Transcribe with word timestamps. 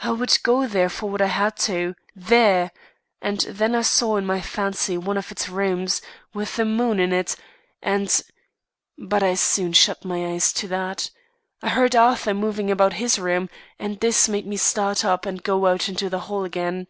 I 0.00 0.10
would 0.10 0.36
go 0.42 0.66
there 0.66 0.90
for 0.90 1.08
what 1.08 1.22
I 1.22 1.28
had 1.28 1.56
to 1.56 1.72
do; 1.72 1.94
there! 2.14 2.70
And 3.22 3.40
then 3.48 3.74
I 3.74 3.80
saw 3.80 4.18
in 4.18 4.26
my 4.26 4.42
fancy 4.42 4.98
one 4.98 5.16
of 5.16 5.32
its 5.32 5.48
rooms, 5.48 6.02
with 6.34 6.56
the 6.56 6.66
moon 6.66 7.00
in 7.00 7.14
it, 7.14 7.34
and 7.80 8.20
but 8.98 9.22
I 9.22 9.32
soon 9.36 9.72
shut 9.72 10.04
my 10.04 10.26
eyes 10.32 10.52
to 10.52 10.68
that. 10.68 11.10
I 11.62 11.70
heard 11.70 11.96
Arthur 11.96 12.34
moving 12.34 12.70
about 12.70 12.92
his 12.92 13.18
room, 13.18 13.48
and 13.78 13.98
this 14.00 14.28
made 14.28 14.46
me 14.46 14.58
start 14.58 15.02
up 15.02 15.24
and 15.24 15.42
go 15.42 15.64
out 15.64 15.88
into 15.88 16.10
the 16.10 16.20
hall 16.28 16.44
again." 16.44 16.86